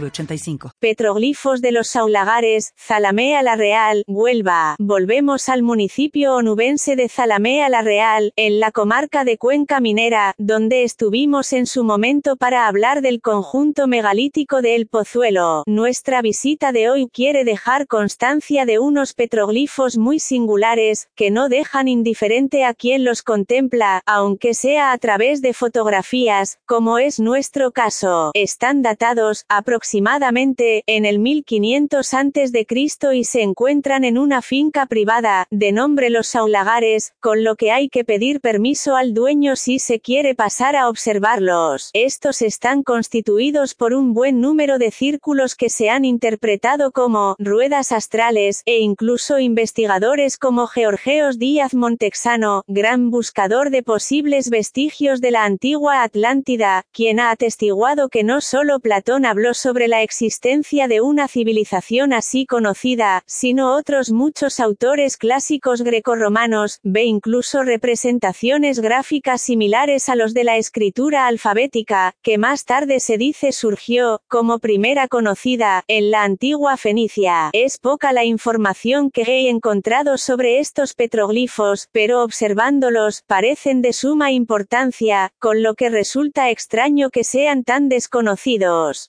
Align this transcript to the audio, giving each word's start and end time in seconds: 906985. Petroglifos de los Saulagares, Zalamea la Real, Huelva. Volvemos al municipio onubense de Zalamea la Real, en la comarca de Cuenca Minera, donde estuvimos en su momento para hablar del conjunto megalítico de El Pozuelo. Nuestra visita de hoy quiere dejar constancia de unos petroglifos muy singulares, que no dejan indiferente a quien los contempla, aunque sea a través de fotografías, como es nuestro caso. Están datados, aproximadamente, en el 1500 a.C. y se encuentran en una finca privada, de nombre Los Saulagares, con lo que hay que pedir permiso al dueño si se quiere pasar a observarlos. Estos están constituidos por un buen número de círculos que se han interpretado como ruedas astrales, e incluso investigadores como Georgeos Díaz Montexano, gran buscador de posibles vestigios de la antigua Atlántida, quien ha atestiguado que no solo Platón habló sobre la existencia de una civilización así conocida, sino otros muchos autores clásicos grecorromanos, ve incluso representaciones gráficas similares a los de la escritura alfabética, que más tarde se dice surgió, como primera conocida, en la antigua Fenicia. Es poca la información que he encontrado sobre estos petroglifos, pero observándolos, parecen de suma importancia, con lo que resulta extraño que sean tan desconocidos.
906985. 0.00 0.70
Petroglifos 0.78 1.60
de 1.60 1.72
los 1.72 1.88
Saulagares, 1.88 2.72
Zalamea 2.78 3.42
la 3.42 3.56
Real, 3.56 4.04
Huelva. 4.06 4.76
Volvemos 4.78 5.48
al 5.48 5.62
municipio 5.62 6.34
onubense 6.34 6.96
de 6.96 7.08
Zalamea 7.08 7.68
la 7.68 7.82
Real, 7.82 8.32
en 8.36 8.60
la 8.60 8.70
comarca 8.70 9.24
de 9.24 9.38
Cuenca 9.38 9.80
Minera, 9.80 10.34
donde 10.38 10.84
estuvimos 10.84 11.52
en 11.52 11.66
su 11.66 11.84
momento 11.84 12.36
para 12.36 12.66
hablar 12.66 13.00
del 13.00 13.20
conjunto 13.20 13.86
megalítico 13.86 14.62
de 14.62 14.76
El 14.76 14.86
Pozuelo. 14.86 15.62
Nuestra 15.66 16.22
visita 16.22 16.72
de 16.72 16.90
hoy 16.90 17.08
quiere 17.12 17.44
dejar 17.44 17.86
constancia 17.86 18.66
de 18.66 18.78
unos 18.78 19.14
petroglifos 19.14 19.96
muy 19.96 20.18
singulares, 20.18 21.08
que 21.14 21.30
no 21.30 21.48
dejan 21.48 21.88
indiferente 21.88 22.64
a 22.64 22.74
quien 22.74 23.04
los 23.04 23.22
contempla, 23.22 24.02
aunque 24.06 24.54
sea 24.54 24.92
a 24.92 24.98
través 24.98 25.42
de 25.42 25.52
fotografías, 25.54 26.58
como 26.66 26.98
es 26.98 27.20
nuestro 27.20 27.72
caso. 27.72 28.30
Están 28.34 28.82
datados, 28.82 29.44
aproximadamente, 29.84 30.82
en 30.86 31.04
el 31.04 31.18
1500 31.18 32.14
a.C. 32.14 32.66
y 33.12 33.24
se 33.24 33.42
encuentran 33.42 34.04
en 34.04 34.16
una 34.16 34.40
finca 34.40 34.86
privada, 34.86 35.46
de 35.50 35.72
nombre 35.72 36.08
Los 36.08 36.28
Saulagares, 36.28 37.12
con 37.20 37.44
lo 37.44 37.54
que 37.56 37.70
hay 37.70 37.90
que 37.90 38.02
pedir 38.02 38.40
permiso 38.40 38.96
al 38.96 39.12
dueño 39.12 39.56
si 39.56 39.78
se 39.78 40.00
quiere 40.00 40.34
pasar 40.34 40.74
a 40.74 40.88
observarlos. 40.88 41.90
Estos 41.92 42.40
están 42.40 42.82
constituidos 42.82 43.74
por 43.74 43.92
un 43.92 44.14
buen 44.14 44.40
número 44.40 44.78
de 44.78 44.90
círculos 44.90 45.54
que 45.54 45.68
se 45.68 45.90
han 45.90 46.06
interpretado 46.06 46.90
como 46.90 47.36
ruedas 47.38 47.92
astrales, 47.92 48.62
e 48.64 48.78
incluso 48.78 49.38
investigadores 49.38 50.38
como 50.38 50.66
Georgeos 50.66 51.38
Díaz 51.38 51.74
Montexano, 51.74 52.62
gran 52.68 53.10
buscador 53.10 53.68
de 53.68 53.82
posibles 53.82 54.48
vestigios 54.48 55.20
de 55.20 55.30
la 55.30 55.44
antigua 55.44 56.02
Atlántida, 56.02 56.86
quien 56.90 57.20
ha 57.20 57.30
atestiguado 57.30 58.08
que 58.08 58.24
no 58.24 58.40
solo 58.40 58.80
Platón 58.80 59.26
habló 59.26 59.52
sobre 59.64 59.88
la 59.88 60.02
existencia 60.02 60.88
de 60.88 61.00
una 61.00 61.26
civilización 61.26 62.12
así 62.12 62.44
conocida, 62.44 63.22
sino 63.24 63.74
otros 63.74 64.10
muchos 64.10 64.60
autores 64.60 65.16
clásicos 65.16 65.80
grecorromanos, 65.80 66.80
ve 66.82 67.04
incluso 67.04 67.62
representaciones 67.62 68.80
gráficas 68.80 69.40
similares 69.40 70.10
a 70.10 70.16
los 70.16 70.34
de 70.34 70.44
la 70.44 70.58
escritura 70.58 71.26
alfabética, 71.26 72.14
que 72.20 72.36
más 72.36 72.66
tarde 72.66 73.00
se 73.00 73.16
dice 73.16 73.52
surgió, 73.52 74.20
como 74.28 74.58
primera 74.58 75.08
conocida, 75.08 75.82
en 75.88 76.10
la 76.10 76.24
antigua 76.24 76.76
Fenicia. 76.76 77.48
Es 77.54 77.78
poca 77.78 78.12
la 78.12 78.26
información 78.26 79.10
que 79.10 79.22
he 79.22 79.48
encontrado 79.48 80.18
sobre 80.18 80.58
estos 80.58 80.92
petroglifos, 80.92 81.88
pero 81.90 82.22
observándolos, 82.22 83.22
parecen 83.26 83.80
de 83.80 83.94
suma 83.94 84.30
importancia, 84.30 85.32
con 85.38 85.62
lo 85.62 85.74
que 85.74 85.88
resulta 85.88 86.50
extraño 86.50 87.08
que 87.08 87.24
sean 87.24 87.64
tan 87.64 87.88
desconocidos. 87.88 89.02